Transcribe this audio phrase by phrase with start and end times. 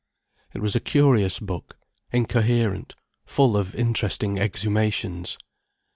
[0.55, 1.77] It was a curious book,
[2.11, 5.37] incoherent, full of interesting exhumations.